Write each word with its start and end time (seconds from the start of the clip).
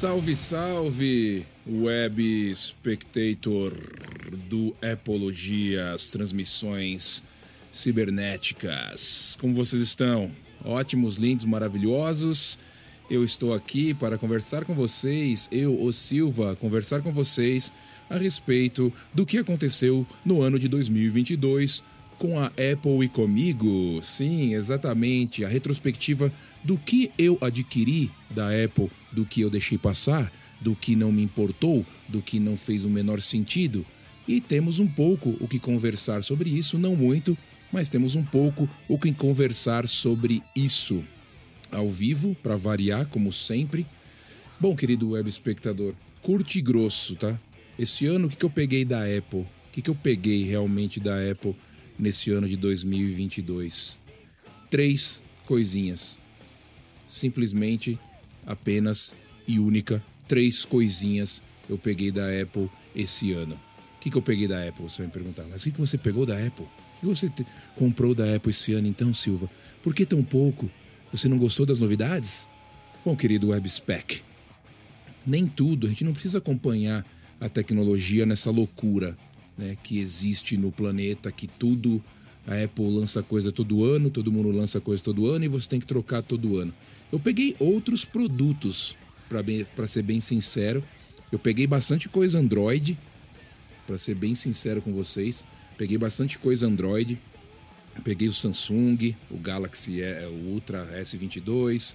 Salve, 0.00 0.34
salve, 0.34 1.46
web 1.66 2.54
spectator 2.54 3.74
do 4.48 4.74
Epologia, 4.80 5.92
as 5.92 6.08
transmissões 6.08 7.22
cibernéticas. 7.70 9.36
Como 9.38 9.52
vocês 9.52 9.82
estão? 9.82 10.30
Ótimos, 10.64 11.16
lindos, 11.16 11.44
maravilhosos. 11.44 12.58
Eu 13.10 13.22
estou 13.22 13.52
aqui 13.52 13.92
para 13.92 14.16
conversar 14.16 14.64
com 14.64 14.72
vocês, 14.72 15.50
eu, 15.52 15.78
o 15.78 15.92
Silva, 15.92 16.56
conversar 16.56 17.02
com 17.02 17.12
vocês 17.12 17.70
a 18.08 18.16
respeito 18.16 18.90
do 19.12 19.26
que 19.26 19.36
aconteceu 19.36 20.06
no 20.24 20.40
ano 20.40 20.58
de 20.58 20.66
2022 20.66 21.84
com 22.20 22.38
a 22.38 22.48
Apple 22.48 23.02
e 23.02 23.08
comigo. 23.08 23.98
Sim, 24.02 24.52
exatamente, 24.52 25.42
a 25.42 25.48
retrospectiva 25.48 26.30
do 26.62 26.76
que 26.76 27.10
eu 27.16 27.38
adquiri 27.40 28.10
da 28.28 28.48
Apple, 28.48 28.90
do 29.10 29.24
que 29.24 29.40
eu 29.40 29.48
deixei 29.48 29.78
passar, 29.78 30.30
do 30.60 30.76
que 30.76 30.94
não 30.94 31.10
me 31.10 31.22
importou, 31.22 31.84
do 32.06 32.20
que 32.20 32.38
não 32.38 32.58
fez 32.58 32.84
o 32.84 32.90
menor 32.90 33.22
sentido. 33.22 33.86
E 34.28 34.38
temos 34.38 34.78
um 34.78 34.86
pouco 34.86 35.34
o 35.40 35.48
que 35.48 35.58
conversar 35.58 36.22
sobre 36.22 36.50
isso, 36.50 36.78
não 36.78 36.94
muito, 36.94 37.36
mas 37.72 37.88
temos 37.88 38.14
um 38.14 38.22
pouco 38.22 38.68
o 38.86 38.98
que 38.98 39.14
conversar 39.14 39.88
sobre 39.88 40.42
isso. 40.54 41.02
Ao 41.72 41.88
vivo, 41.88 42.36
para 42.42 42.54
variar, 42.54 43.06
como 43.06 43.32
sempre. 43.32 43.86
Bom, 44.60 44.76
querido 44.76 45.12
web 45.12 45.26
espectador, 45.26 45.94
curte 46.20 46.60
grosso, 46.60 47.16
tá? 47.16 47.40
Esse 47.78 48.04
ano, 48.04 48.26
o 48.26 48.30
que, 48.30 48.36
que 48.36 48.44
eu 48.44 48.50
peguei 48.50 48.84
da 48.84 49.04
Apple? 49.04 49.40
O 49.40 49.72
que, 49.72 49.80
que 49.80 49.88
eu 49.88 49.94
peguei 49.94 50.44
realmente 50.44 51.00
da 51.00 51.14
Apple 51.30 51.56
nesse 52.00 52.30
ano 52.30 52.48
de 52.48 52.56
2022? 52.56 54.00
Três 54.68 55.22
coisinhas. 55.46 56.18
Simplesmente, 57.06 57.98
apenas 58.46 59.14
e 59.46 59.58
única, 59.58 60.02
três 60.26 60.64
coisinhas 60.64 61.42
eu 61.68 61.76
peguei 61.76 62.10
da 62.10 62.26
Apple 62.40 62.70
esse 62.94 63.32
ano. 63.32 63.54
O 63.96 64.00
que, 64.00 64.10
que 64.10 64.16
eu 64.16 64.22
peguei 64.22 64.48
da 64.48 64.66
Apple? 64.66 64.84
Você 64.84 64.98
vai 64.98 65.06
me 65.06 65.12
perguntar. 65.12 65.44
Mas 65.50 65.60
o 65.60 65.64
que, 65.64 65.72
que 65.72 65.80
você 65.80 65.98
pegou 65.98 66.24
da 66.24 66.34
Apple? 66.34 66.64
O 66.64 67.00
que 67.00 67.06
você 67.06 67.30
comprou 67.76 68.14
da 68.14 68.34
Apple 68.34 68.50
esse 68.50 68.72
ano, 68.72 68.88
então, 68.88 69.12
Silva? 69.12 69.50
Por 69.82 69.94
que 69.94 70.06
tão 70.06 70.22
pouco? 70.22 70.70
Você 71.12 71.28
não 71.28 71.38
gostou 71.38 71.66
das 71.66 71.80
novidades? 71.80 72.46
Bom, 73.04 73.16
querido 73.16 73.48
WebSpec, 73.48 74.22
nem 75.26 75.46
tudo, 75.46 75.86
a 75.86 75.90
gente 75.90 76.04
não 76.04 76.12
precisa 76.12 76.38
acompanhar 76.38 77.04
a 77.40 77.48
tecnologia 77.48 78.26
nessa 78.26 78.50
loucura 78.50 79.16
né, 79.60 79.76
que 79.82 79.98
existe 79.98 80.56
no 80.56 80.72
planeta, 80.72 81.30
que 81.30 81.46
tudo 81.46 82.02
a 82.46 82.64
Apple 82.64 82.88
lança 82.88 83.22
coisa 83.22 83.52
todo 83.52 83.84
ano, 83.84 84.10
todo 84.10 84.32
mundo 84.32 84.50
lança 84.50 84.80
coisa 84.80 85.02
todo 85.02 85.28
ano 85.28 85.44
e 85.44 85.48
você 85.48 85.68
tem 85.68 85.80
que 85.80 85.86
trocar 85.86 86.22
todo 86.22 86.56
ano. 86.56 86.72
Eu 87.12 87.20
peguei 87.20 87.54
outros 87.60 88.04
produtos, 88.04 88.96
para 89.76 89.86
ser 89.86 90.02
bem 90.02 90.20
sincero. 90.20 90.82
Eu 91.30 91.38
peguei 91.38 91.66
bastante 91.66 92.08
coisa 92.08 92.38
Android, 92.38 92.98
para 93.86 93.98
ser 93.98 94.14
bem 94.14 94.34
sincero 94.34 94.80
com 94.80 94.92
vocês. 94.92 95.46
Peguei 95.76 95.98
bastante 95.98 96.38
coisa 96.38 96.66
Android. 96.66 97.20
Peguei 98.02 98.28
o 98.28 98.32
Samsung, 98.32 99.14
o 99.30 99.36
Galaxy 99.36 100.00
é, 100.00 100.26
o 100.26 100.52
Ultra 100.52 100.86
S22. 101.00 101.94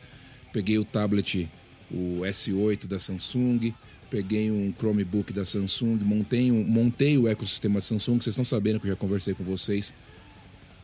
Peguei 0.53 0.77
o 0.77 0.85
tablet, 0.85 1.49
o 1.91 2.21
S8 2.21 2.85
da 2.85 2.99
Samsung 2.99 3.73
peguei 4.09 4.51
um 4.51 4.73
Chromebook 4.77 5.33
da 5.33 5.45
Samsung, 5.45 5.97
montei, 6.03 6.51
um, 6.51 6.63
montei 6.63 7.17
o 7.17 7.27
ecossistema 7.27 7.75
da 7.75 7.81
Samsung, 7.81 8.17
vocês 8.17 8.27
estão 8.33 8.45
sabendo 8.45 8.79
que 8.79 8.87
eu 8.87 8.91
já 8.91 8.95
conversei 8.95 9.33
com 9.33 9.43
vocês. 9.43 9.93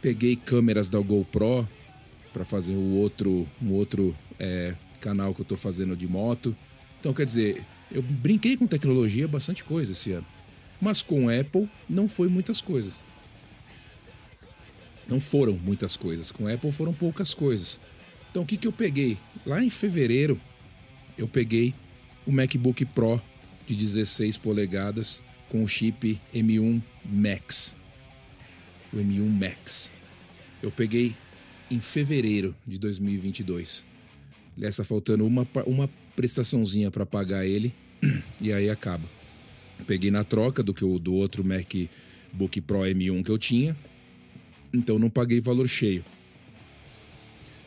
Peguei 0.02 0.36
câmeras 0.36 0.90
da 0.90 1.00
GoPro 1.00 1.68
para 2.34 2.44
fazer 2.44 2.74
o 2.74 2.96
outro, 2.96 3.48
um 3.62 3.72
outro 3.74 4.16
é, 4.40 4.76
canal 5.00 5.34
que 5.34 5.42
eu 5.42 5.44
estou 5.44 5.58
fazendo 5.58 5.96
de 5.96 6.08
moto. 6.08 6.56
Então, 7.00 7.14
quer 7.14 7.26
dizer, 7.26 7.62
eu 7.92 8.02
brinquei 8.02 8.56
com 8.56 8.66
tecnologia 8.66 9.28
bastante 9.28 9.64
coisa 9.64 9.92
esse 9.92 10.12
ano. 10.12 10.26
Mas 10.80 11.02
com 11.02 11.30
Apple 11.30 11.70
não 11.88 12.08
foi 12.08 12.28
muitas 12.28 12.62
coisas. 12.62 13.04
Não 15.08 15.20
foram 15.20 15.54
muitas 15.54 15.98
coisas. 15.98 16.32
Com 16.32 16.48
Apple 16.48 16.72
foram 16.72 16.94
poucas 16.94 17.34
coisas. 17.34 17.80
Então 18.32 18.44
o 18.44 18.46
que, 18.46 18.58
que 18.58 18.68
eu 18.68 18.72
peguei? 18.72 19.18
Lá 19.46 19.62
em 19.62 19.70
fevereiro, 19.70 20.40
eu 21.18 21.28
peguei 21.28 21.74
o 22.26 22.32
MacBook 22.32 22.86
Pro 22.86 23.22
de 23.68 23.76
16 23.76 24.38
polegadas 24.38 25.24
com 25.50 25.64
o 25.64 25.68
chip 25.68 26.20
M1 26.34 26.82
Max. 27.06 27.76
O 28.94 28.98
M1 28.98 29.28
Max. 29.28 29.92
Eu 30.62 30.72
peguei 30.72 31.16
em 31.70 31.80
fevereiro 31.80 32.56
de 32.68 32.78
2022. 32.78 33.86
Aliás, 34.56 34.74
está 34.76 34.84
faltando 34.84 35.26
uma, 35.26 35.48
uma 35.66 35.90
prestaçãozinha 36.16 36.92
para 36.92 37.06
pagar 37.06 37.46
ele 37.46 37.74
e 38.42 38.52
aí 38.52 38.70
acaba. 38.70 39.04
Peguei 39.88 40.12
na 40.12 40.24
troca 40.24 40.62
do 40.62 40.74
que 40.74 40.86
o 40.86 41.00
do 41.00 41.14
outro 41.16 41.44
MacBook 41.44 42.62
Pro 42.62 42.82
M1 42.82 43.24
que 43.24 43.32
eu 43.32 43.38
tinha, 43.38 43.76
então 44.72 45.00
não 45.00 45.10
paguei 45.10 45.42
valor 45.42 45.68
cheio. 45.68 46.06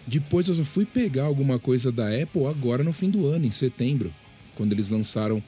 Depois 0.06 0.48
eu 0.48 0.54
só 0.54 0.64
fui 0.64 0.84
pegar 0.84 1.24
alguma 1.24 1.58
coisa 1.58 1.90
da 1.90 2.06
Apple 2.08 2.46
agora 2.46 2.84
no 2.84 2.92
fim 2.92 3.10
do 3.10 3.26
ano, 3.26 3.46
em 3.46 3.50
setembro 3.50 4.14
quando 4.54 4.72
eles 4.72 4.90
lançaram 4.90 5.42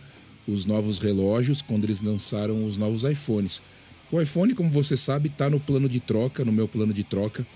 os 0.47 0.67
novos 0.67 0.99
relógios, 0.99 1.63
quando 1.63 1.85
eles 1.85 2.01
lançaram 2.01 2.65
os 2.67 2.77
novos 2.77 3.05
iPhones. 3.05 3.63
O 4.11 4.21
iPhone, 4.21 4.55
como 4.55 4.71
você 4.71 4.97
sabe, 4.97 5.29
está 5.29 5.51
no 5.51 5.59
plano 5.59 5.89
de 5.89 5.99
troca, 5.99 6.45
no 6.45 6.53
meu 6.53 6.69
plano 6.69 6.95
de 6.95 7.03
troca. 7.03 7.47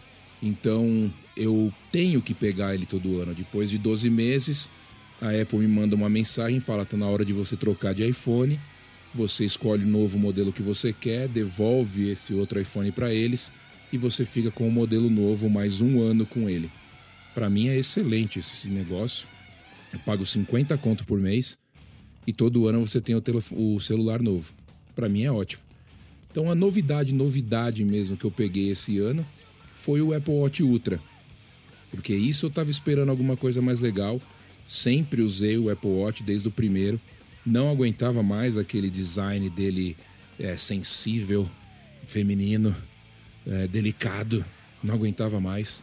Então 0.43 1.13
eu 1.37 1.73
tenho 1.93 2.21
que 2.21 2.35
pegar 2.35 2.75
ele 2.75 2.87
todo 2.87 3.21
ano. 3.21 3.35
Depois 3.35 3.71
de 3.71 3.79
12 3.79 4.11
meses, 4.11 4.71
a 5.21 5.31
Apple 5.31 5.59
me 5.59 5.69
manda 5.69 5.95
uma 5.95 6.09
mensagem 6.09 6.57
e 6.57 6.61
fala: 6.61 6.83
está 6.83 6.97
na 6.97 7.07
hora 7.07 7.25
de 7.25 7.33
você 7.33 7.57
trocar 7.57 7.95
de 7.95 8.07
iPhone. 8.07 8.59
Você 9.15 9.45
escolhe 9.45 9.85
o 9.85 9.89
novo 9.89 10.19
modelo 10.19 10.53
que 10.53 10.63
você 10.63 10.93
quer, 10.93 11.27
devolve 11.27 12.11
esse 12.11 12.33
outro 12.33 12.61
iPhone 12.61 12.93
para 12.93 13.13
eles 13.13 13.53
e 13.93 13.99
você 13.99 14.25
fica 14.25 14.53
com 14.53 14.69
o 14.69 14.73
modelo 14.73 15.11
novo 15.11 15.51
mais 15.51 15.81
um 15.81 16.01
ano 16.01 16.25
com 16.25 16.49
ele. 16.49 16.71
Para 17.35 17.51
mim 17.51 17.69
é 17.69 17.77
excelente 17.77 18.39
esse 18.39 18.69
negócio. 18.69 19.27
Eu 19.93 19.99
pago 20.01 20.25
50 20.25 20.77
conto 20.79 21.05
por 21.05 21.19
mês 21.19 21.59
e 22.27 22.33
todo 22.33 22.69
ano 22.69 22.87
você 22.87 23.01
tem 23.01 23.15
o, 23.15 23.23
o 23.57 23.81
celular 23.81 24.23
novo. 24.23 24.53
Para 24.95 25.09
mim 25.09 25.23
é 25.23 25.33
ótimo. 25.33 25.63
Então 26.31 26.51
a 26.51 26.55
novidade, 26.55 27.13
novidade 27.13 27.85
mesmo 27.85 28.17
que 28.17 28.25
eu 28.25 28.31
peguei 28.31 28.71
esse 28.71 28.99
ano 28.99 29.27
foi 29.75 30.01
o 30.01 30.15
Apple 30.15 30.35
Watch 30.35 30.63
Ultra. 30.63 31.01
Porque 31.91 32.15
isso 32.15 32.47
eu 32.47 32.49
estava 32.49 32.71
esperando 32.71 33.09
alguma 33.09 33.37
coisa 33.37 33.61
mais 33.61 33.81
legal. 33.81 34.21
Sempre 34.69 35.23
usei 35.23 35.59
o 35.59 35.71
Apple 35.71 35.91
Watch 35.91 36.23
desde 36.23 36.47
o 36.47 36.53
primeiro. 36.53 37.01
Não 37.45 37.69
aguentava 37.69 38.23
mais 38.23 38.57
aquele 38.57 38.89
design 38.89 39.51
dele 39.51 39.97
é, 40.39 40.57
sensível, 40.57 41.51
feminino, 42.05 42.77
é, 43.45 43.67
delicado. 43.67 44.45
Não 44.83 44.95
aguentava 44.95 45.41
mais. 45.41 45.83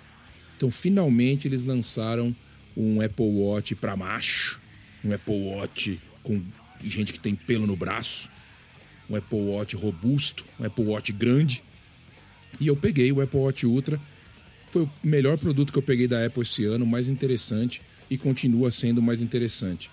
Então 0.56 0.72
finalmente 0.72 1.47
eles 1.47 1.63
lançaram 1.66 2.34
um 2.77 3.01
Apple 3.01 3.25
Watch 3.25 3.73
para 3.73 3.97
macho, 3.97 4.61
um 5.03 5.11
Apple 5.11 5.33
Watch 5.33 5.99
com 6.21 6.43
gente 6.83 7.11
que 7.11 7.19
tem 7.19 7.33
pelo 7.33 7.65
no 7.65 7.75
braço, 7.75 8.29
um 9.09 9.15
Apple 9.15 9.39
Watch 9.39 9.75
robusto, 9.75 10.45
um 10.59 10.65
Apple 10.65 10.85
Watch 10.85 11.11
grande. 11.11 11.63
E 12.59 12.68
eu 12.68 12.75
peguei 12.75 13.12
o 13.12 13.19
Apple 13.19 13.39
Watch 13.39 13.65
Ultra. 13.65 14.00
Foi 14.69 14.83
o 14.83 14.91
melhor 15.03 15.38
produto 15.39 15.74
que 15.74 15.79
eu 15.79 15.83
peguei 15.83 16.07
da 16.07 16.24
Apple 16.24 16.44
esse 16.44 16.65
ano, 16.65 16.85
mais 16.85 17.09
interessante 17.09 17.81
e 18.09 18.18
continua 18.18 18.69
sendo 18.69 19.01
mais 19.01 19.21
interessante. 19.21 19.89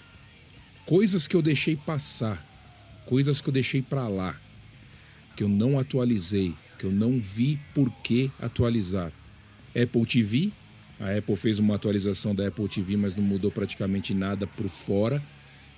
Coisas 0.85 1.27
que 1.27 1.35
eu 1.35 1.41
deixei 1.41 1.77
passar, 1.77 2.45
coisas 3.07 3.41
que 3.41 3.49
eu 3.49 3.53
deixei 3.53 3.81
para 3.81 4.07
lá, 4.09 4.39
que 5.35 5.43
eu 5.43 5.49
não 5.49 5.79
atualizei, 5.79 6.55
que 6.79 6.85
eu 6.85 6.93
não 6.93 7.19
vi 7.19 7.59
por 7.75 7.91
que 8.03 8.31
atualizar. 8.39 9.11
Apple 9.71 10.05
TV, 10.07 10.53
a 11.01 11.17
Apple 11.17 11.37
fez 11.37 11.59
uma 11.59 11.75
atualização 11.75 12.35
da 12.35 12.47
Apple 12.47 12.69
TV, 12.69 12.97
mas 12.97 13.17
não 13.17 13.25
mudou 13.25 13.51
praticamente 13.51 14.15
nada 14.15 14.47
por 14.47 14.69
fora. 14.69 15.23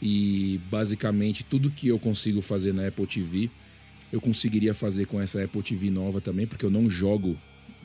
E 0.00 0.60
basicamente 0.70 1.42
tudo 1.42 1.70
que 1.70 1.88
eu 1.88 1.98
consigo 1.98 2.42
fazer 2.42 2.74
na 2.74 2.86
Apple 2.86 3.06
TV, 3.06 3.50
eu 4.12 4.20
conseguiria 4.20 4.74
fazer 4.74 5.06
com 5.06 5.20
essa 5.20 5.42
Apple 5.42 5.62
TV 5.62 5.90
nova 5.90 6.20
também, 6.20 6.46
porque 6.46 6.64
eu 6.64 6.70
não 6.70 6.88
jogo 6.88 7.38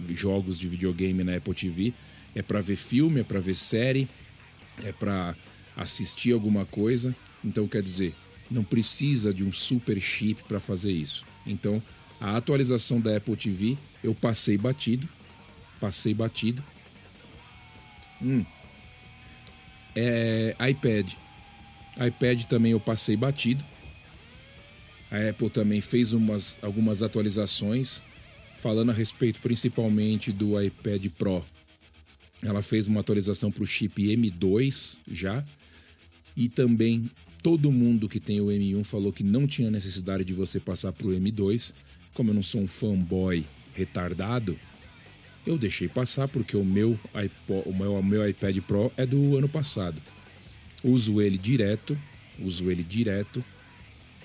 jogos 0.10 0.60
de 0.60 0.68
videogame 0.68 1.24
na 1.24 1.38
Apple 1.38 1.54
TV. 1.54 1.94
É 2.36 2.42
para 2.42 2.62
ver 2.62 2.76
filme, 2.76 3.22
é 3.22 3.24
para 3.24 3.40
ver 3.40 3.56
série, 3.56 4.08
é 4.84 4.92
para 4.92 5.36
assistir 5.76 6.34
alguma 6.34 6.66
coisa. 6.66 7.16
Então 7.44 7.68
quer 7.68 7.82
dizer, 7.82 8.14
não 8.50 8.64
precisa 8.64 9.34
de 9.34 9.44
um 9.44 9.52
super 9.52 10.00
chip 10.00 10.44
para 10.44 10.60
fazer 10.60 10.92
isso. 10.92 11.26
Então, 11.46 11.82
a 12.20 12.36
atualização 12.38 13.00
da 13.00 13.16
Apple 13.16 13.36
TV 13.36 13.78
eu 14.04 14.14
passei 14.14 14.58
batido, 14.58 15.08
passei 15.80 16.14
batido 16.14 16.62
Hum. 18.22 18.46
É, 19.96 20.56
iPad. 20.70 21.14
iPad 22.08 22.44
também 22.46 22.72
eu 22.72 22.80
passei 22.80 23.16
batido. 23.16 23.64
A 25.10 25.30
Apple 25.30 25.50
também 25.50 25.82
fez 25.82 26.14
umas, 26.14 26.58
algumas 26.62 27.04
atualizações, 27.04 28.02
falando 28.56 28.92
a 28.92 28.94
respeito 28.94 29.42
principalmente 29.42 30.32
do 30.32 30.62
iPad 30.62 31.06
Pro. 31.18 31.46
Ela 32.44 32.62
fez 32.62 32.88
uma 32.88 33.02
atualização 33.02 33.52
para 33.52 33.64
o 33.64 33.68
chip 33.68 34.02
M2 34.02 35.00
já. 35.10 35.44
E 36.36 36.48
também 36.48 37.12
todo 37.44 37.72
mundo 37.72 38.08
que 38.08 38.20
tem 38.20 38.40
o 38.40 38.48
M1 38.48 38.84
falou 38.86 39.12
que 39.12 39.24
não 39.24 39.46
tinha 39.46 39.70
necessidade 39.70 40.24
de 40.24 40.34
você 40.34 40.60
passar 40.60 40.94
para 40.94 41.08
o 41.08 41.12
M2. 41.12 41.74
Como 42.14 42.30
eu 42.30 42.34
não 42.34 42.44
sou 42.44 42.62
um 42.62 42.68
fanboy 42.68 43.46
retardado, 43.74 44.58
eu 45.46 45.58
deixei 45.58 45.88
passar 45.88 46.28
porque 46.28 46.56
o 46.56 46.64
meu, 46.64 47.00
iPod, 47.14 47.64
o 47.68 47.74
meu, 47.74 47.94
o 47.94 48.04
meu 48.04 48.28
iPad 48.28 48.58
Pro 48.60 48.92
é 48.96 49.06
do 49.06 49.38
ano 49.38 49.50
passado. 49.50 50.02
Uso 50.84 51.22
ele 51.22 51.38
direto, 51.38 51.98
uso 52.40 52.70
ele 52.70 52.84
direto 52.84 53.44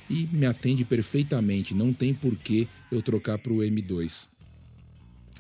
e 0.09 0.29
me 0.33 0.47
atende 0.47 0.85
perfeitamente. 0.85 1.75
Não 1.75 1.93
tem 1.93 2.15
por 2.15 2.37
que 2.37 2.69
eu 2.91 3.03
trocar 3.03 3.39
para 3.39 3.53
o 3.53 3.59
M2. 3.59 4.29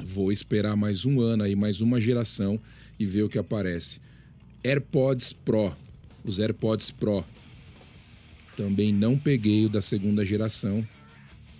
Vou 0.02 0.30
esperar 0.30 0.76
mais 0.76 1.04
um 1.04 1.20
ano 1.20 1.42
aí, 1.42 1.56
mais 1.56 1.80
uma 1.80 2.00
geração 2.00 2.60
e 2.98 3.06
ver 3.06 3.22
o 3.22 3.28
que 3.28 3.38
aparece. 3.38 4.00
AirPods 4.62 5.32
Pro, 5.32 5.74
os 6.24 6.38
AirPods 6.38 6.90
Pro. 6.90 7.24
Também 8.56 8.92
não 8.92 9.18
peguei 9.18 9.64
o 9.66 9.68
da 9.68 9.80
segunda 9.80 10.24
geração, 10.24 10.86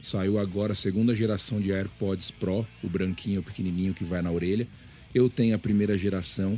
Saiu 0.07 0.39
agora 0.39 0.71
a 0.71 0.77
segunda 0.77 1.17
geração 1.17 1.61
de 1.61 1.73
AirPods 1.73 2.31
Pro, 2.31 2.65
o 2.81 2.89
branquinho, 2.89 3.41
o 3.41 3.43
pequenininho 3.43 3.93
que 3.93 4.05
vai 4.05 4.23
na 4.23 4.31
orelha. 4.31 4.69
Eu 5.13 5.29
tenho 5.29 5.53
a 5.53 5.59
primeira 5.59 5.99
geração, 5.99 6.57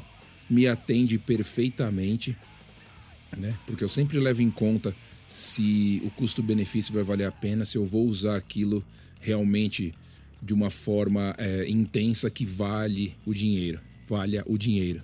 me 0.51 0.67
atende 0.67 1.19
perfeitamente, 1.19 2.37
né? 3.35 3.59
Porque 3.67 3.83
eu 3.83 3.89
sempre 3.89 4.21
levo 4.21 4.43
em 4.43 4.51
conta 4.51 4.95
se 5.27 6.03
o 6.05 6.11
custo-benefício 6.11 6.93
vai 6.93 7.03
valer 7.03 7.25
a 7.25 7.33
pena, 7.33 7.65
se 7.65 7.79
eu 7.79 7.87
vou 7.87 8.07
usar 8.07 8.37
aquilo 8.37 8.85
realmente 9.19 9.95
de 10.43 10.53
uma 10.53 10.69
forma 10.69 11.35
é, 11.39 11.67
intensa 11.71 12.29
que 12.29 12.45
vale 12.45 13.17
o 13.25 13.33
dinheiro, 13.33 13.81
valha 14.07 14.45
o 14.47 14.59
dinheiro. 14.59 15.01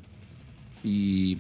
E 0.85 1.39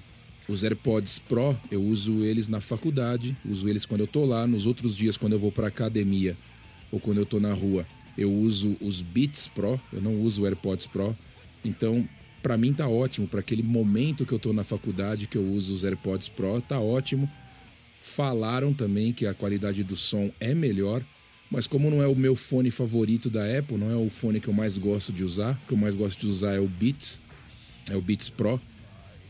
os 0.49 0.65
AirPods 0.65 1.19
Pro, 1.19 1.55
eu 1.71 1.83
uso 1.83 2.25
eles 2.25 2.49
na 2.49 2.62
faculdade, 2.62 3.37
uso 3.45 3.69
eles 3.69 3.85
quando 3.85 4.00
eu 4.00 4.07
tô 4.07 4.25
lá, 4.25 4.47
nos 4.47 4.67
outros 4.67 4.97
dias 4.97 5.19
quando 5.19 5.35
eu 5.35 5.39
vou 5.39 5.53
para 5.53 5.67
academia, 5.67 6.35
ou 6.94 7.00
quando 7.00 7.19
eu 7.19 7.26
tô 7.26 7.41
na 7.41 7.52
rua, 7.52 7.85
eu 8.17 8.32
uso 8.32 8.76
os 8.81 9.02
Beats 9.02 9.49
Pro, 9.49 9.81
eu 9.93 10.00
não 10.00 10.14
uso 10.20 10.43
o 10.43 10.46
AirPods 10.46 10.87
Pro. 10.87 11.17
Então, 11.64 12.08
para 12.41 12.56
mim 12.56 12.73
tá 12.73 12.88
ótimo, 12.88 13.26
para 13.26 13.41
aquele 13.41 13.64
momento 13.64 14.25
que 14.25 14.32
eu 14.32 14.38
tô 14.38 14.52
na 14.52 14.62
faculdade 14.62 15.26
que 15.26 15.37
eu 15.37 15.44
uso 15.44 15.75
os 15.75 15.82
AirPods 15.82 16.29
Pro, 16.29 16.61
tá 16.61 16.79
ótimo. 16.79 17.29
Falaram 18.00 18.73
também 18.73 19.12
que 19.12 19.26
a 19.26 19.35
qualidade 19.35 19.82
do 19.82 19.96
som 19.96 20.31
é 20.38 20.55
melhor, 20.55 21.02
mas 21.50 21.67
como 21.67 21.91
não 21.91 22.00
é 22.00 22.06
o 22.06 22.14
meu 22.14 22.37
fone 22.37 22.70
favorito 22.70 23.29
da 23.29 23.43
Apple, 23.58 23.76
não 23.76 23.90
é 23.90 23.97
o 23.97 24.08
fone 24.08 24.38
que 24.38 24.47
eu 24.47 24.55
mais 24.55 24.79
gosto 24.79 25.12
de 25.12 25.25
usar, 25.25 25.61
o 25.64 25.67
que 25.67 25.75
eu 25.75 25.79
mais 25.79 25.97
gosto 25.97 26.20
de 26.20 26.29
usar 26.29 26.55
é 26.55 26.61
o 26.61 26.69
Beats, 26.69 27.20
é 27.90 27.97
o 27.97 28.00
Beats 28.00 28.31
Pro, 28.31 28.61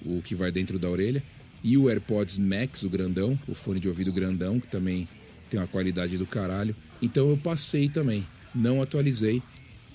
o 0.04 0.20
que 0.20 0.34
vai 0.34 0.52
dentro 0.52 0.78
da 0.78 0.90
orelha, 0.90 1.22
e 1.62 1.78
o 1.78 1.88
AirPods 1.88 2.36
Max, 2.36 2.82
o 2.82 2.90
grandão, 2.90 3.40
o 3.48 3.54
fone 3.54 3.80
de 3.80 3.88
ouvido 3.88 4.12
grandão, 4.12 4.60
que 4.60 4.66
também 4.66 5.08
tem 5.48 5.58
uma 5.58 5.66
qualidade 5.66 6.18
do 6.18 6.26
caralho. 6.26 6.76
Então 7.04 7.28
eu 7.28 7.36
passei 7.36 7.88
também, 7.88 8.26
não 8.54 8.80
atualizei, 8.80 9.42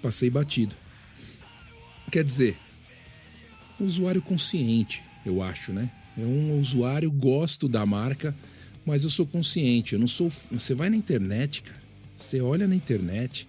passei 0.02 0.30
batido. 0.30 0.76
Quer 2.12 2.24
dizer, 2.24 2.58
usuário 3.80 4.22
consciente, 4.22 5.04
eu 5.26 5.42
acho, 5.42 5.74
né? 5.74 5.92
É 6.18 6.22
um 6.22 6.60
usuário, 6.60 7.10
gosto 7.12 7.68
da 7.68 7.86
marca, 7.86 8.36
mas 8.86 9.04
eu 9.04 9.10
sou 9.10 9.26
consciente. 9.26 9.94
Eu 9.94 10.00
não 10.00 10.08
sou. 10.08 10.30
Você 10.52 10.74
vai 10.74 10.90
na 10.90 10.96
internet, 10.96 11.64
cara. 11.64 11.82
Você 12.20 12.42
olha 12.42 12.68
na 12.68 12.76
internet, 12.76 13.48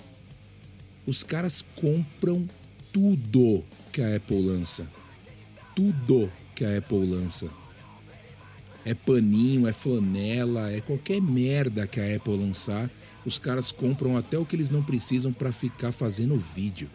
os 1.07 1.23
caras 1.23 1.65
compram 1.75 2.49
tudo 2.93 3.65
que 3.93 4.01
a 4.01 4.17
Apple 4.17 4.41
lança. 4.41 4.87
Tudo 5.75 6.31
que 6.55 6.65
a 6.65 6.79
Apple 6.79 7.05
lança. 7.07 7.49
É 8.85 8.95
paninho, 8.95 9.69
é 9.69 9.73
flanela, 9.73 10.71
é 10.71 10.81
qualquer 10.81 11.21
merda 11.21 11.87
que 11.87 12.01
a 12.01 12.17
Apple 12.17 12.37
lançar 12.37 12.91
os 13.25 13.39
caras 13.39 13.71
compram 13.71 14.17
até 14.17 14.39
o 14.39 14.47
que 14.47 14.57
eles 14.57 14.71
não 14.71 14.83
precisam 14.83 15.33
para 15.33 15.53
ficar 15.53 15.93
fazendo 15.93 16.37
vídeo. 16.39 16.89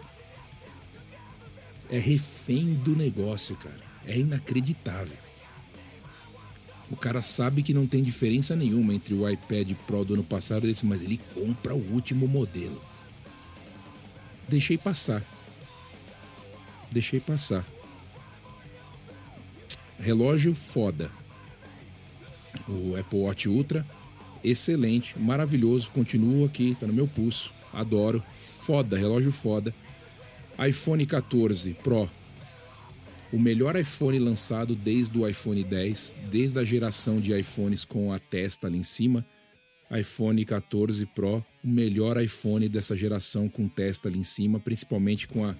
É 1.89 1.99
refém 1.99 2.73
do 2.73 2.95
negócio, 2.95 3.55
cara. 3.55 3.83
É 4.05 4.17
inacreditável. 4.17 5.17
O 6.89 6.95
cara 6.95 7.21
sabe 7.21 7.63
que 7.63 7.73
não 7.73 7.87
tem 7.87 8.03
diferença 8.03 8.55
nenhuma 8.55 8.93
entre 8.93 9.13
o 9.13 9.27
iPad 9.27 9.71
Pro 9.87 10.05
do 10.05 10.13
ano 10.15 10.23
passado 10.23 10.67
e 10.67 10.71
esse, 10.71 10.85
mas 10.85 11.01
ele 11.01 11.19
compra 11.33 11.73
o 11.75 11.91
último 11.93 12.27
modelo. 12.27 12.81
Deixei 14.47 14.77
passar. 14.77 15.23
Deixei 16.91 17.19
passar. 17.19 17.65
Relógio 19.99 20.53
foda. 20.53 21.11
O 22.67 22.95
Apple 22.95 23.19
Watch 23.19 23.47
Ultra 23.47 23.85
excelente, 24.45 25.17
maravilhoso, 25.19 25.89
continuo 25.91 26.45
aqui, 26.45 26.77
tá 26.79 26.85
no 26.85 26.93
meu 26.93 27.07
pulso, 27.07 27.51
adoro, 27.73 28.23
foda, 28.35 28.97
relógio 28.97 29.31
foda. 29.31 29.73
iPhone 30.65 31.05
14 31.05 31.73
Pro, 31.83 32.09
o 33.33 33.39
melhor 33.39 33.75
iPhone 33.75 34.19
lançado 34.19 34.75
desde 34.75 35.17
o 35.17 35.27
iPhone 35.27 35.63
10, 35.63 36.17
desde 36.29 36.59
a 36.59 36.63
geração 36.63 37.19
de 37.19 37.37
iPhones 37.37 37.83
com 37.83 38.13
a 38.13 38.19
testa 38.19 38.67
ali 38.67 38.77
em 38.77 38.83
cima. 38.83 39.25
iPhone 39.91 40.45
14 40.45 41.05
Pro, 41.07 41.43
o 41.63 41.67
melhor 41.67 42.21
iPhone 42.21 42.69
dessa 42.69 42.95
geração 42.95 43.49
com 43.49 43.67
testa 43.67 44.07
ali 44.07 44.19
em 44.19 44.23
cima, 44.23 44.59
principalmente 44.59 45.27
com 45.27 45.43
a, 45.43 45.55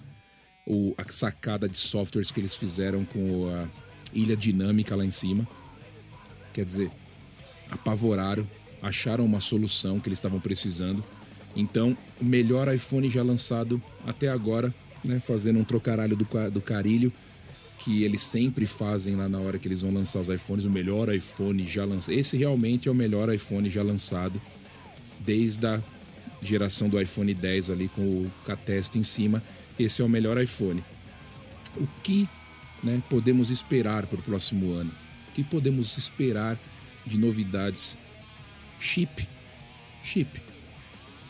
o, 0.68 0.94
a 0.98 1.12
sacada 1.12 1.68
de 1.68 1.78
softwares 1.78 2.32
que 2.32 2.40
eles 2.40 2.56
fizeram 2.56 3.04
com 3.04 3.50
a 3.50 3.68
ilha 4.14 4.38
dinâmica 4.38 4.96
lá 4.96 5.04
em 5.04 5.12
cima. 5.12 5.48
Quer 6.56 6.64
dizer, 6.64 6.90
apavoraram, 7.70 8.48
acharam 8.82 9.26
uma 9.26 9.42
solução 9.42 10.00
que 10.00 10.08
eles 10.08 10.20
estavam 10.20 10.40
precisando. 10.40 11.04
Então, 11.54 11.98
o 12.20 12.24
melhor 12.24 12.74
iPhone 12.74 13.10
já 13.10 13.22
lançado 13.22 13.84
até 14.08 14.30
agora, 14.30 14.74
né, 15.04 15.20
fazendo 15.20 15.60
um 15.60 15.66
trocaralho 15.66 16.16
do, 16.16 16.26
do 16.50 16.62
carilho, 16.62 17.12
que 17.80 18.04
eles 18.04 18.22
sempre 18.22 18.66
fazem 18.66 19.18
lá 19.18 19.28
na 19.28 19.38
hora 19.38 19.60
que 19.60 19.68
eles 19.68 19.82
vão 19.82 19.94
lançar 19.94 20.22
os 20.22 20.30
iPhones, 20.30 20.64
o 20.64 20.70
melhor 20.70 21.14
iPhone 21.14 21.66
já 21.66 21.84
lançado. 21.84 22.16
Esse 22.16 22.38
realmente 22.38 22.88
é 22.88 22.92
o 22.92 22.96
melhor 22.96 23.34
iPhone 23.34 23.70
já 23.70 23.84
lançado, 23.84 24.42
desde 25.20 25.68
a 25.68 25.84
geração 26.42 26.88
do 26.88 27.02
iPhone 27.02 27.34
10 27.34 27.70
ali 27.70 27.90
com 27.90 28.02
o 28.02 28.32
catesta 28.46 28.98
em 28.98 29.04
cima. 29.04 29.44
Esse 29.78 30.02
é 30.02 30.06
o 30.06 30.10
melhor 30.10 30.42
iPhone. 30.42 30.82
O 31.76 31.86
que 32.02 32.30
né, 32.82 33.04
podemos 33.10 33.52
esperar 33.52 34.08
para 34.08 34.20
o 34.20 34.24
próximo 34.24 34.72
ano? 34.72 35.05
Que 35.36 35.44
podemos 35.44 35.98
esperar 35.98 36.58
de 37.06 37.20
novidades 37.20 38.00
Chip. 38.80 39.28
Chip. 40.04 40.42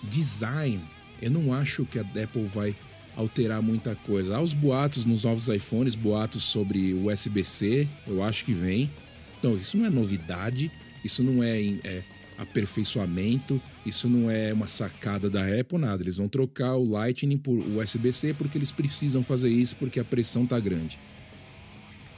Design. 0.03 0.79
Eu 1.21 1.31
não 1.31 1.53
acho 1.53 1.85
que 1.85 1.97
a 1.97 2.01
Apple 2.01 2.45
vai 2.45 2.75
alterar 3.15 3.61
muita 3.61 3.95
coisa. 3.95 4.35
Há 4.35 4.41
os 4.41 4.53
boatos 4.53 5.05
nos 5.05 5.23
novos 5.23 5.47
iPhones, 5.47 5.95
boatos 5.95 6.43
sobre 6.43 6.93
USB-C, 6.93 7.87
eu 8.05 8.23
acho 8.23 8.43
que 8.43 8.53
vem. 8.53 8.91
Então, 9.39 9.55
isso 9.55 9.77
não 9.77 9.85
é 9.85 9.89
novidade, 9.89 10.71
isso 11.03 11.23
não 11.23 11.41
é, 11.41 11.61
é, 11.83 12.03
aperfeiçoamento, 12.37 13.61
isso 13.85 14.09
não 14.09 14.29
é 14.29 14.51
uma 14.51 14.67
sacada 14.67 15.29
da 15.29 15.41
Apple, 15.59 15.77
nada. 15.77 16.03
Eles 16.03 16.17
vão 16.17 16.27
trocar 16.27 16.75
o 16.75 16.83
Lightning 16.83 17.37
por 17.37 17.57
USB-C 17.57 18.33
porque 18.33 18.57
eles 18.57 18.71
precisam 18.71 19.23
fazer 19.23 19.49
isso, 19.49 19.75
porque 19.77 19.99
a 19.99 20.03
pressão 20.03 20.45
tá 20.45 20.59
grande. 20.59 20.99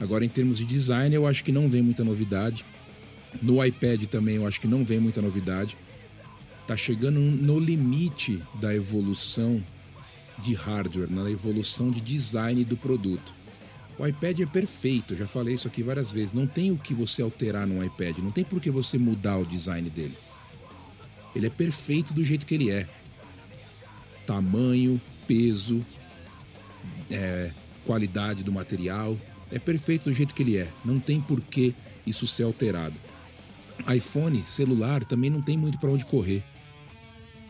Agora, 0.00 0.24
em 0.24 0.28
termos 0.28 0.58
de 0.58 0.64
design, 0.64 1.14
eu 1.14 1.26
acho 1.26 1.42
que 1.42 1.52
não 1.52 1.68
vem 1.68 1.82
muita 1.82 2.04
novidade. 2.04 2.64
No 3.42 3.64
iPad 3.64 4.04
também 4.04 4.36
eu 4.36 4.46
acho 4.46 4.60
que 4.60 4.68
não 4.68 4.84
vem 4.84 5.00
muita 5.00 5.20
novidade. 5.20 5.76
Tá 6.66 6.76
chegando 6.76 7.18
no 7.18 7.58
limite 7.58 8.40
da 8.60 8.74
evolução 8.74 9.62
de 10.38 10.54
hardware, 10.54 11.10
na 11.10 11.28
evolução 11.30 11.90
de 11.90 12.00
design 12.00 12.64
do 12.64 12.76
produto. 12.76 13.34
O 13.98 14.06
iPad 14.06 14.40
é 14.40 14.46
perfeito, 14.46 15.16
já 15.16 15.26
falei 15.26 15.54
isso 15.54 15.66
aqui 15.66 15.82
várias 15.82 16.12
vezes. 16.12 16.32
Não 16.32 16.46
tem 16.46 16.70
o 16.70 16.78
que 16.78 16.94
você 16.94 17.20
alterar 17.20 17.66
no 17.66 17.84
iPad, 17.84 18.18
não 18.18 18.30
tem 18.30 18.44
por 18.44 18.60
que 18.60 18.70
você 18.70 18.96
mudar 18.96 19.38
o 19.38 19.44
design 19.44 19.90
dele. 19.90 20.16
Ele 21.34 21.46
é 21.46 21.50
perfeito 21.50 22.14
do 22.14 22.24
jeito 22.24 22.46
que 22.46 22.54
ele 22.54 22.70
é. 22.70 22.88
Tamanho, 24.26 25.00
peso, 25.26 25.84
é, 27.10 27.50
qualidade 27.84 28.44
do 28.44 28.52
material. 28.52 29.16
É 29.50 29.58
perfeito 29.58 30.04
do 30.04 30.14
jeito 30.14 30.34
que 30.34 30.42
ele 30.42 30.56
é. 30.56 30.68
Não 30.84 31.00
tem 31.00 31.20
por 31.20 31.40
que 31.40 31.74
isso 32.06 32.26
ser 32.26 32.44
alterado 32.44 32.94
iPhone 33.94 34.42
celular 34.42 35.04
também 35.04 35.30
não 35.30 35.40
tem 35.40 35.56
muito 35.56 35.78
para 35.78 35.90
onde 35.90 36.04
correr. 36.04 36.42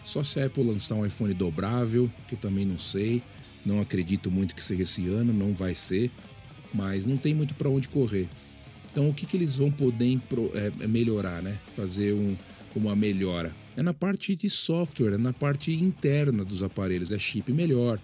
Só 0.05 0.23
se 0.23 0.41
a 0.41 0.47
Apple 0.47 0.65
lançar 0.65 0.95
um 0.95 1.05
iPhone 1.05 1.35
dobrável, 1.35 2.11
que 2.27 2.35
eu 2.35 2.39
também 2.39 2.65
não 2.65 2.79
sei, 2.79 3.23
não 3.65 3.81
acredito 3.81 4.31
muito 4.31 4.55
que 4.55 4.63
seja 4.63 4.83
esse 4.83 5.07
ano, 5.09 5.33
não 5.33 5.55
vai 5.55 5.75
ser, 5.75 6.11
mas 6.73 7.07
não 7.07 7.17
tem 7.17 7.35
muito 7.35 7.55
para 7.55 7.69
onde 7.69 7.89
correr. 7.89 8.29
Então 8.91 9.09
o 9.09 9.15
que, 9.15 9.27
que 9.27 9.37
eles 9.37 9.57
vão 9.57 9.71
poder 9.71 10.19
é, 10.55 10.87
melhorar, 10.87 11.43
né? 11.43 11.59
Fazer 11.77 12.15
um, 12.15 12.37
uma 12.75 12.97
melhora? 12.97 13.55
É 13.77 13.83
na 13.83 13.93
parte 13.93 14.35
de 14.35 14.49
software, 14.49 15.15
é 15.15 15.19
na 15.19 15.33
parte 15.33 15.73
interna 15.73 16.45
dos 16.45 16.63
aparelhos, 16.63 17.13
é 17.13 17.19
chip 17.19 17.53
melhor, 17.53 17.99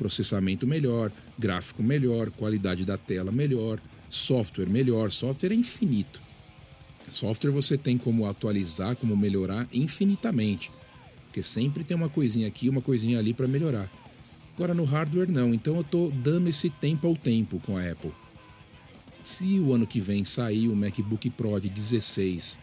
processamento 0.00 0.66
melhor, 0.66 1.12
gráfico 1.38 1.82
melhor, 1.82 2.30
qualidade 2.30 2.86
da 2.86 2.96
tela 2.96 3.30
melhor, 3.30 3.78
software 4.08 4.68
melhor, 4.68 5.10
software 5.12 5.52
é 5.52 5.54
infinito 5.54 6.20
Software 7.10 7.50
você 7.50 7.76
tem 7.76 7.98
como 7.98 8.26
atualizar, 8.26 8.94
como 8.96 9.16
melhorar 9.16 9.66
infinitamente. 9.72 10.70
Porque 11.26 11.42
sempre 11.42 11.82
tem 11.82 11.96
uma 11.96 12.08
coisinha 12.08 12.46
aqui, 12.46 12.68
uma 12.68 12.80
coisinha 12.80 13.18
ali 13.18 13.34
para 13.34 13.48
melhorar. 13.48 13.90
Agora 14.54 14.74
no 14.74 14.84
hardware 14.84 15.30
não, 15.30 15.52
então 15.52 15.76
eu 15.76 15.84
tô 15.84 16.10
dando 16.10 16.48
esse 16.48 16.70
tempo 16.70 17.06
ao 17.06 17.16
tempo 17.16 17.60
com 17.60 17.76
a 17.76 17.90
Apple. 17.90 18.12
Se 19.24 19.58
o 19.58 19.74
ano 19.74 19.86
que 19.86 20.00
vem 20.00 20.24
sair 20.24 20.68
o 20.68 20.76
MacBook 20.76 21.30
Pro 21.30 21.60
de 21.60 21.68
16 21.68 22.60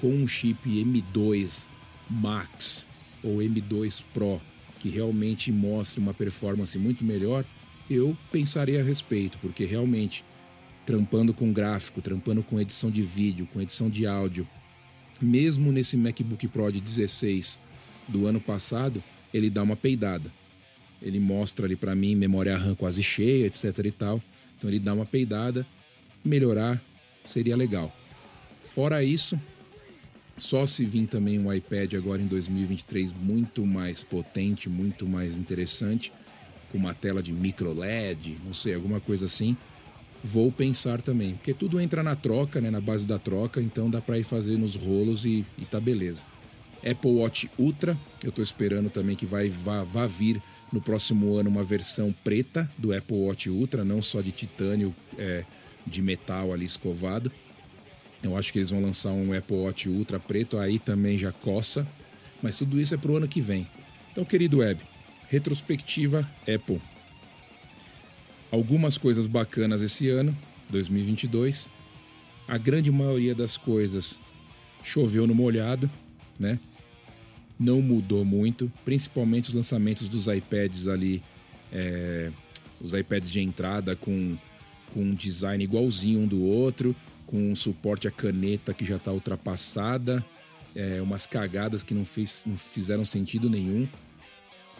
com 0.00 0.08
um 0.08 0.26
chip 0.26 0.68
M2 0.68 1.68
Max 2.08 2.88
ou 3.22 3.38
M2 3.38 4.04
Pro 4.14 4.40
que 4.78 4.88
realmente 4.88 5.50
mostre 5.50 6.00
uma 6.00 6.14
performance 6.14 6.78
muito 6.78 7.04
melhor, 7.04 7.44
eu 7.90 8.16
pensarei 8.30 8.80
a 8.80 8.82
respeito, 8.82 9.38
porque 9.38 9.64
realmente 9.64 10.24
trampando 10.86 11.34
com 11.34 11.52
gráfico, 11.52 12.00
trampando 12.00 12.42
com 12.42 12.60
edição 12.60 12.90
de 12.90 13.02
vídeo, 13.02 13.48
com 13.52 13.60
edição 13.60 13.90
de 13.90 14.06
áudio, 14.06 14.48
mesmo 15.20 15.72
nesse 15.72 15.96
MacBook 15.96 16.48
Pro 16.48 16.70
de 16.70 16.80
16 16.80 17.58
do 18.06 18.26
ano 18.26 18.40
passado, 18.40 19.02
ele 19.32 19.50
dá 19.50 19.62
uma 19.62 19.76
peidada. 19.76 20.32
Ele 21.00 21.20
mostra 21.20 21.66
ali 21.66 21.76
para 21.76 21.94
mim 21.94 22.14
memória 22.14 22.56
RAM 22.56 22.74
quase 22.74 23.02
cheia, 23.02 23.46
etc 23.46 23.78
e 23.84 23.90
tal. 23.90 24.22
Então 24.56 24.68
ele 24.68 24.78
dá 24.78 24.94
uma 24.94 25.06
peidada, 25.06 25.66
melhorar 26.24 26.82
seria 27.24 27.56
legal. 27.56 27.94
Fora 28.62 29.04
isso, 29.04 29.38
só 30.38 30.66
se 30.66 30.84
vir 30.84 31.06
também 31.06 31.38
um 31.38 31.52
iPad 31.52 31.94
agora 31.94 32.22
em 32.22 32.26
2023 32.26 33.12
muito 33.12 33.66
mais 33.66 34.02
potente, 34.02 34.68
muito 34.68 35.06
mais 35.06 35.36
interessante, 35.36 36.12
com 36.70 36.78
uma 36.78 36.94
tela 36.94 37.22
de 37.22 37.32
micro 37.32 37.72
LED, 37.72 38.38
não 38.44 38.54
sei, 38.54 38.74
alguma 38.74 39.00
coisa 39.00 39.26
assim, 39.26 39.56
vou 40.22 40.50
pensar 40.50 41.00
também, 41.00 41.34
porque 41.34 41.54
tudo 41.54 41.80
entra 41.80 42.02
na 42.02 42.14
troca, 42.14 42.60
né, 42.60 42.70
na 42.70 42.80
base 42.80 43.06
da 43.06 43.18
troca, 43.18 43.60
então 43.60 43.90
dá 43.90 44.00
para 44.00 44.18
ir 44.18 44.24
fazer 44.24 44.56
nos 44.56 44.76
rolos 44.76 45.24
e, 45.24 45.44
e 45.58 45.64
tá 45.64 45.80
beleza. 45.80 46.22
Apple 46.78 47.10
Watch 47.10 47.50
Ultra, 47.58 47.96
eu 48.22 48.30
estou 48.30 48.42
esperando 48.42 48.88
também 48.90 49.16
que 49.16 49.26
vai 49.26 49.48
vá, 49.50 49.82
vá 49.82 50.06
vir 50.06 50.40
no 50.72 50.80
próximo 50.80 51.36
ano 51.36 51.50
uma 51.50 51.64
versão 51.64 52.14
preta 52.22 52.70
do 52.76 52.94
Apple 52.94 53.16
Watch 53.16 53.50
Ultra, 53.50 53.84
não 53.84 54.00
só 54.00 54.20
de 54.20 54.30
titânio, 54.30 54.94
é, 55.16 55.44
de 55.86 56.02
metal 56.02 56.52
ali 56.52 56.64
escovado. 56.64 57.32
Eu 58.22 58.36
acho 58.36 58.52
que 58.52 58.58
eles 58.58 58.70
vão 58.70 58.82
lançar 58.82 59.12
um 59.12 59.32
Apple 59.32 59.56
Watch 59.56 59.88
Ultra 59.88 60.18
preto, 60.18 60.58
aí 60.58 60.78
também 60.78 61.16
já 61.18 61.32
coça. 61.32 61.86
Mas 62.42 62.56
tudo 62.56 62.80
isso 62.80 62.94
é 62.94 62.98
pro 62.98 63.16
ano 63.16 63.28
que 63.28 63.40
vem. 63.40 63.66
Então, 64.12 64.24
querido 64.24 64.58
Web, 64.58 64.80
retrospectiva 65.28 66.28
Apple. 66.42 66.80
Algumas 68.50 68.96
coisas 68.96 69.26
bacanas 69.26 69.82
esse 69.82 70.08
ano, 70.08 70.36
2022. 70.70 71.70
A 72.46 72.56
grande 72.56 72.90
maioria 72.90 73.34
das 73.34 73.56
coisas 73.56 74.18
choveu 74.82 75.26
no 75.26 75.34
molhado, 75.34 75.90
né? 76.38 76.58
Não 77.60 77.82
mudou 77.82 78.24
muito, 78.24 78.72
principalmente 78.84 79.48
os 79.48 79.54
lançamentos 79.54 80.08
dos 80.08 80.28
iPads 80.28 80.86
ali, 80.86 81.22
é, 81.72 82.30
os 82.80 82.94
iPads 82.94 83.30
de 83.30 83.40
entrada 83.40 83.96
com, 83.96 84.38
com 84.94 85.02
um 85.02 85.14
design 85.14 85.62
igualzinho 85.62 86.20
um 86.20 86.26
do 86.26 86.40
outro, 86.42 86.94
com 87.28 87.52
um 87.52 87.54
suporte 87.54 88.08
a 88.08 88.10
caneta 88.10 88.72
que 88.72 88.86
já 88.86 88.96
está 88.96 89.12
ultrapassada, 89.12 90.24
é, 90.74 91.00
umas 91.02 91.26
cagadas 91.26 91.82
que 91.82 91.92
não, 91.92 92.04
fez, 92.04 92.42
não 92.46 92.56
fizeram 92.56 93.04
sentido 93.04 93.50
nenhum. 93.50 93.86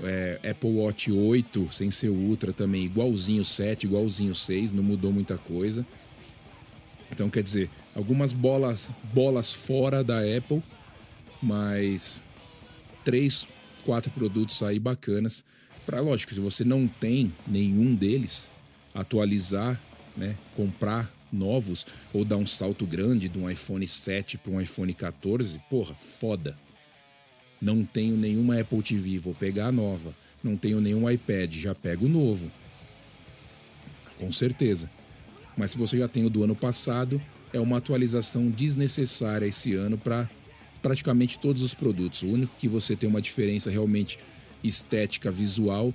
É, 0.03 0.41
Apple 0.51 0.71
Watch 0.71 1.13
8 1.13 1.69
sem 1.71 1.91
ser 1.91 2.09
Ultra 2.09 2.53
também, 2.53 2.85
igualzinho 2.85 3.45
7, 3.45 3.85
igualzinho 3.85 4.35
6, 4.35 4.73
não 4.73 4.83
mudou 4.83 5.13
muita 5.13 5.37
coisa. 5.37 5.85
Então, 7.13 7.29
quer 7.29 7.43
dizer, 7.43 7.69
algumas 7.95 8.33
bolas, 8.33 8.91
bolas 9.13 9.53
fora 9.53 10.03
da 10.03 10.21
Apple, 10.21 10.63
mas 11.43 12.23
três, 13.05 13.47
quatro 13.85 14.11
produtos 14.11 14.63
aí 14.63 14.79
bacanas. 14.79 15.45
Para 15.85 16.01
lógico, 16.01 16.33
se 16.33 16.41
você 16.41 16.65
não 16.65 16.89
tem 16.89 17.31
nenhum 17.47 17.95
deles, 17.95 18.51
atualizar, 18.95 19.79
né, 20.17 20.35
comprar 20.57 21.18
novos 21.33 21.87
ou 22.13 22.25
dar 22.25 22.37
um 22.37 22.47
salto 22.47 22.87
grande 22.87 23.29
de 23.29 23.39
um 23.39 23.49
iPhone 23.49 23.87
7 23.87 24.39
para 24.39 24.53
um 24.53 24.61
iPhone 24.61 24.93
14, 24.93 25.61
porra, 25.71 25.95
foda. 25.95 26.57
Não 27.61 27.85
tenho 27.85 28.17
nenhuma 28.17 28.61
Apple 28.61 28.83
TV, 28.83 29.19
vou 29.19 29.35
pegar 29.35 29.67
a 29.67 29.73
nova. 29.73 30.15
Não 30.43 30.57
tenho 30.57 30.81
nenhum 30.81 31.11
iPad, 31.11 31.53
já 31.55 31.75
pego 31.75 32.07
o 32.07 32.09
novo. 32.09 32.51
Com 34.19 34.31
certeza. 34.31 34.89
Mas 35.57 35.73
se 35.73 35.79
você 35.79 35.99
já 35.99 36.07
tem 36.07 36.25
o 36.25 36.31
do 36.31 36.45
ano 36.45 36.55
passado, 36.55 37.21
é 37.53 37.59
uma 37.59 37.79
atualização 37.79 38.49
desnecessária 38.49 39.47
esse 39.47 39.75
ano 39.75 39.99
para 39.99 40.29
praticamente 40.81 41.39
todos 41.39 41.63
os 41.63 41.75
produtos. 41.75 42.23
O 42.23 42.29
único 42.29 42.55
que 42.59 42.69
você 42.69 42.95
tem 42.95 43.09
uma 43.09 43.21
diferença 43.21 43.71
realmente 43.71 44.19
estética, 44.63 45.31
visual, 45.31 45.93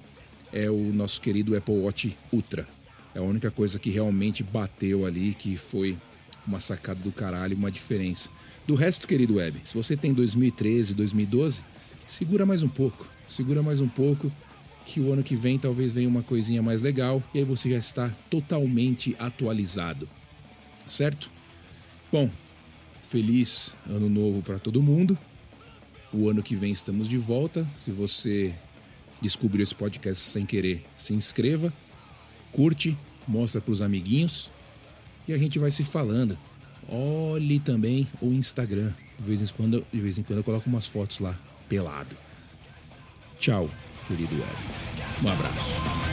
é 0.51 0.69
o 0.69 0.93
nosso 0.93 1.21
querido 1.21 1.55
Apple 1.55 1.75
Watch 1.75 2.17
Ultra. 2.31 2.67
É 3.15 3.19
a 3.19 3.23
única 3.23 3.51
coisa 3.51 3.77
que 3.77 3.89
realmente 3.89 4.43
bateu 4.43 5.05
ali, 5.05 5.33
que 5.33 5.55
foi 5.55 5.97
uma 6.45 6.59
sacada 6.59 6.99
do 6.99 7.11
caralho, 7.11 7.55
uma 7.55 7.71
diferença. 7.71 8.29
Do 8.65 8.75
resto, 8.75 9.07
querido 9.07 9.35
Web, 9.35 9.59
se 9.63 9.75
você 9.75 9.95
tem 9.95 10.13
2013, 10.13 10.93
2012, 10.93 11.63
segura 12.07 12.45
mais 12.45 12.63
um 12.63 12.69
pouco. 12.69 13.07
Segura 13.27 13.61
mais 13.61 13.79
um 13.79 13.87
pouco, 13.87 14.31
que 14.85 14.99
o 14.99 15.11
ano 15.13 15.23
que 15.23 15.35
vem 15.35 15.57
talvez 15.57 15.91
venha 15.91 16.07
uma 16.07 16.23
coisinha 16.23 16.61
mais 16.61 16.81
legal 16.81 17.23
e 17.33 17.39
aí 17.39 17.45
você 17.45 17.69
já 17.69 17.77
está 17.77 18.09
totalmente 18.29 19.15
atualizado. 19.19 20.07
Certo? 20.85 21.31
Bom, 22.11 22.29
feliz 23.01 23.75
ano 23.87 24.09
novo 24.09 24.41
para 24.41 24.59
todo 24.59 24.81
mundo. 24.81 25.17
O 26.11 26.29
ano 26.29 26.43
que 26.43 26.55
vem 26.55 26.71
estamos 26.71 27.07
de 27.07 27.17
volta. 27.17 27.67
Se 27.75 27.91
você 27.91 28.53
descobriu 29.21 29.63
esse 29.63 29.73
podcast 29.73 30.21
sem 30.21 30.45
querer, 30.45 30.85
se 30.97 31.13
inscreva, 31.13 31.73
curte, 32.53 32.97
mostra 33.27 33.59
para 33.59 33.71
os 33.71 33.81
amiguinhos 33.81 34.49
e 35.27 35.33
a 35.33 35.37
gente 35.37 35.59
vai 35.59 35.71
se 35.71 35.83
falando. 35.83 36.37
Olhe 36.87 37.59
também 37.59 38.07
o 38.21 38.27
Instagram. 38.27 38.93
De 39.19 39.25
vez 39.25 39.41
em 39.41 39.53
quando, 39.53 39.85
de 39.91 39.99
vez 39.99 40.17
em 40.17 40.23
quando 40.23 40.39
eu 40.39 40.43
coloco 40.43 40.69
umas 40.69 40.87
fotos 40.87 41.19
lá, 41.19 41.37
pelado. 41.67 42.15
Tchau, 43.39 43.69
querido 44.07 44.35
Web. 44.35 44.55
Um 45.23 45.29
abraço. 45.29 46.12